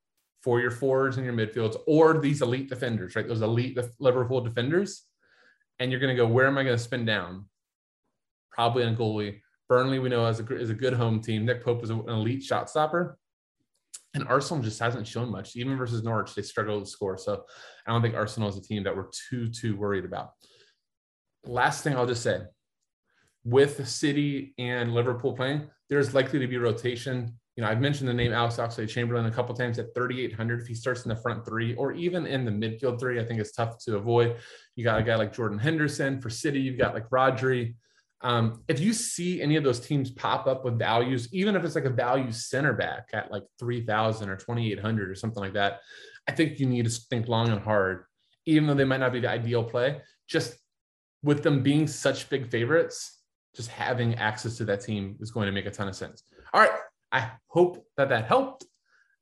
for 0.44 0.62
your 0.62 0.72
forwards 0.72 1.18
and 1.18 1.26
your 1.26 1.36
midfields, 1.36 1.76
or 1.88 2.20
these 2.20 2.42
elite 2.42 2.70
defenders, 2.70 3.16
right? 3.16 3.28
Those 3.28 3.42
elite 3.42 3.78
Liverpool 4.00 4.42
defenders, 4.42 5.04
and 5.80 5.92
you're 5.92 6.00
going 6.00 6.16
to 6.16 6.22
go, 6.22 6.28
where 6.28 6.48
am 6.48 6.58
I 6.58 6.64
going 6.64 6.78
to 6.78 6.84
spin 6.84 7.06
down? 7.06 7.46
Probably 8.52 8.84
on 8.84 8.94
a 8.94 8.98
goalie. 8.98 9.42
Burnley, 9.70 10.00
we 10.00 10.10
know, 10.10 10.26
is 10.28 10.40
a, 10.40 10.56
is 10.56 10.70
a 10.70 10.76
good 10.76 10.94
home 10.94 11.22
team. 11.22 11.46
Nick 11.46 11.64
Pope 11.64 11.84
is 11.84 11.90
an 11.90 12.04
elite 12.08 12.44
shot 12.44 12.70
stopper. 12.70 13.18
And 14.14 14.28
Arsenal 14.28 14.64
just 14.64 14.80
hasn't 14.80 15.06
shown 15.06 15.30
much. 15.30 15.56
Even 15.56 15.78
versus 15.78 16.04
Norwich, 16.04 16.34
they 16.34 16.42
struggled 16.42 16.86
to 16.86 16.90
score. 16.90 17.18
So 17.18 17.44
I 17.86 17.92
don't 17.92 18.02
think 18.02 18.16
Arsenal 18.16 18.50
is 18.50 18.58
a 18.58 18.62
team 18.62 18.84
that 18.84 18.96
we're 18.96 19.10
too, 19.30 19.50
too 19.50 19.76
worried 19.76 20.06
about. 20.06 20.32
Last 21.46 21.84
thing 21.84 21.96
I'll 21.96 22.08
just 22.08 22.24
say 22.24 22.42
with 23.44 23.88
City 23.88 24.54
and 24.58 24.94
Liverpool 24.94 25.34
playing, 25.34 25.70
there's 25.90 26.14
likely 26.14 26.40
to 26.40 26.48
be 26.48 26.58
rotation. 26.58 27.34
You 27.56 27.64
know, 27.64 27.70
I've 27.70 27.80
mentioned 27.80 28.10
the 28.10 28.14
name 28.14 28.34
Alex 28.34 28.58
Oxlade-Chamberlain 28.58 29.26
a 29.26 29.32
couple 29.32 29.56
times 29.56 29.80
at 29.80 29.96
3,800. 29.96 30.62
If 30.62 30.68
he 30.68 30.74
starts 30.74 31.06
in 31.06 31.10
the 31.10 31.16
front 31.16 31.46
three 31.46 31.74
or 31.76 31.94
even 31.94 32.26
in 32.28 32.44
the 32.44 32.52
midfield 32.52 33.00
three, 33.00 33.20
I 33.20 33.26
think 33.26 33.40
it's 33.40 33.54
tough 33.54 33.78
to 33.86 33.96
avoid. 33.96 34.36
You 34.76 34.84
got 34.84 35.00
a 35.00 35.04
guy 35.04 35.16
like 35.16 35.34
Jordan 35.34 35.58
Henderson 35.58 36.20
for 36.20 36.30
City. 36.30 36.60
You've 36.60 36.78
got 36.78 36.94
like 36.94 37.10
Rodri. 37.10 37.76
Um, 38.22 38.64
if 38.68 38.80
you 38.80 38.94
see 38.94 39.42
any 39.42 39.58
of 39.58 39.64
those 39.64 39.80
teams 39.80 40.10
pop 40.10 40.48
up 40.48 40.66
with 40.66 40.80
values, 40.80 41.30
even 41.32 41.56
if 41.56 41.64
it's 41.64 41.76
like 41.76 41.86
a 41.86 41.90
value 41.90 42.32
center 42.32 42.74
back 42.74 43.10
at 43.14 43.32
like 43.32 43.44
3,000 43.60 44.30
or 44.30 44.36
2,800 44.36 45.10
or 45.10 45.16
something 45.16 45.42
like 45.42 45.54
that, 45.54 45.82
I 46.28 46.32
think 46.32 46.60
you 46.60 46.66
need 46.66 46.86
to 46.86 46.92
think 46.92 47.28
long 47.28 47.50
and 47.50 47.62
hard, 47.62 48.06
even 48.46 48.68
though 48.68 48.74
they 48.74 48.86
might 48.86 49.00
not 49.00 49.14
be 49.14 49.20
the 49.20 49.30
ideal 49.30 49.64
play. 49.64 50.02
Just 50.28 50.56
with 51.24 51.44
them 51.44 51.62
being 51.62 51.88
such 51.88 52.30
big 52.30 52.50
favorites, 52.50 53.22
just 53.56 53.70
having 53.70 54.16
access 54.16 54.58
to 54.58 54.66
that 54.66 54.82
team 54.82 55.16
is 55.20 55.32
going 55.32 55.46
to 55.46 55.52
make 55.52 55.66
a 55.66 55.72
ton 55.72 55.88
of 55.88 55.96
sense. 55.96 56.24
All 56.54 56.62
right. 56.62 56.72
I 57.12 57.32
hope 57.48 57.86
that 57.98 58.10
that 58.10 58.26
helped. 58.26 58.66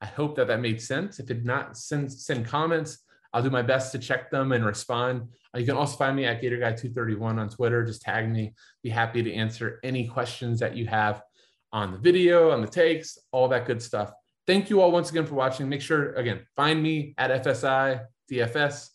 I 0.02 0.08
hope 0.08 0.36
that 0.36 0.48
that 0.48 0.60
made 0.60 0.82
sense. 0.82 1.20
If 1.20 1.30
it 1.30 1.34
did 1.34 1.46
not, 1.46 1.78
send, 1.78 2.12
send 2.12 2.46
comments. 2.46 3.00
I'll 3.36 3.44
do 3.44 3.50
my 3.50 3.62
best 3.62 3.92
to 3.92 4.00
check 4.00 4.32
them 4.32 4.54
and 4.54 4.66
respond. 4.66 5.28
Uh, 5.54 5.60
you 5.60 5.66
can 5.66 5.76
also 5.76 5.98
find 5.98 6.16
me 6.16 6.24
at 6.24 6.42
GatorGuy231 6.42 7.38
on 7.38 7.50
Twitter. 7.50 7.84
Just 7.84 8.02
tag 8.02 8.32
me. 8.32 8.54
Be 8.82 8.90
happy 8.90 9.22
to 9.22 9.34
answer 9.34 9.82
any 9.84 10.08
questions 10.08 10.58
that 10.62 10.78
you 10.78 10.88
have 10.88 11.22
on 11.74 11.92
the 11.92 11.98
video, 11.98 12.52
on 12.52 12.62
the 12.62 12.68
takes, 12.68 13.18
all 13.34 13.50
that 13.50 13.66
good 13.66 13.82
stuff. 13.82 14.14
Thank 14.48 14.70
you 14.70 14.80
all 14.80 14.90
once 14.90 15.10
again 15.10 15.26
for 15.26 15.36
watching. 15.36 15.68
Make 15.68 15.82
sure, 15.82 16.14
again, 16.14 16.48
find 16.56 16.82
me 16.82 17.14
at 17.18 17.44
FSI 17.44 18.06
DFS 18.32 18.92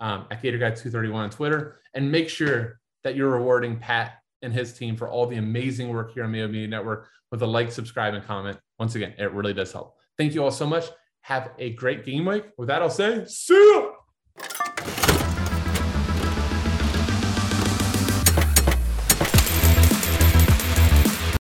um, 0.00 0.26
at 0.28 0.42
GatorGuy231 0.42 1.14
on 1.14 1.30
Twitter, 1.30 1.78
and 1.94 2.10
make 2.10 2.28
sure 2.28 2.80
that 3.04 3.14
you're 3.14 3.30
rewarding 3.30 3.78
Pat 3.78 4.14
and 4.42 4.52
his 4.52 4.72
team 4.72 4.96
for 4.96 5.08
all 5.08 5.26
the 5.26 5.36
amazing 5.36 5.90
work 5.90 6.14
here 6.14 6.24
on 6.24 6.32
Mayo 6.32 6.48
Media 6.48 6.66
Network 6.66 7.08
with 7.30 7.42
a 7.42 7.46
like, 7.46 7.70
subscribe, 7.70 8.14
and 8.14 8.24
comment. 8.24 8.58
Once 8.76 8.96
again, 8.96 9.14
it 9.18 9.30
really 9.30 9.54
does 9.54 9.72
help. 9.72 9.96
Thank 10.18 10.34
you 10.34 10.42
all 10.42 10.50
so 10.50 10.66
much. 10.66 10.86
Have 11.24 11.52
a 11.58 11.72
great 11.72 12.04
game 12.04 12.26
week. 12.26 12.44
With 12.58 12.68
that, 12.68 12.82
I'll 12.82 12.90
say, 12.90 13.24
see 13.24 13.54
you. 13.54 13.93